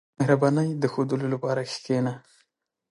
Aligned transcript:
•د 0.03 0.03
مهربانۍ 0.19 0.69
د 0.81 0.83
ښوودلو 0.91 1.27
لپاره 1.33 1.61
کښېنه. 1.69 2.13